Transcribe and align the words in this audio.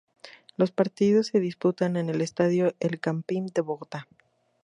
Los 0.57 0.71
partidos 0.71 1.27
se 1.27 1.39
disputan 1.39 1.95
en 1.95 2.09
el 2.09 2.21
estadio 2.21 2.73
El 2.79 2.99
Campín 2.99 3.45
de 3.53 3.61
Bogotá. 3.61 4.07